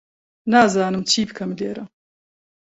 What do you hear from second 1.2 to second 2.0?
بکەم لێرە.